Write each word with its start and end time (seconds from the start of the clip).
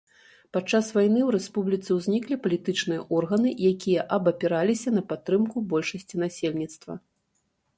Падчас 0.55 0.85
вайны 0.95 1.19
ў 1.23 1.29
рэспубліцы 1.35 1.89
ўзніклі 1.97 2.37
палітычныя 2.47 3.03
органы, 3.17 3.49
якія 3.73 4.07
абапіраліся 4.19 4.89
на 4.97 5.01
падтрымку 5.13 5.57
большасці 5.75 6.15
насельніцтва. 6.25 6.93